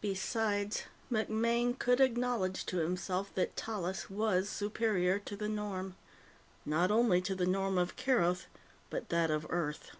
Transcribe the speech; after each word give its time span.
Besides, 0.00 0.84
MacMaine 1.10 1.76
could 1.76 2.00
acknowledge 2.00 2.64
to 2.66 2.76
himself 2.76 3.34
that 3.34 3.56
Tallis 3.56 4.08
was 4.08 4.48
superior 4.48 5.18
to 5.18 5.34
the 5.34 5.48
norm 5.48 5.96
not 6.64 6.92
only 6.92 7.18
the 7.18 7.44
norm 7.44 7.76
of 7.76 7.96
Keroth, 7.96 8.46
but 8.88 9.08
that 9.08 9.32
of 9.32 9.48
Earth. 9.50 9.90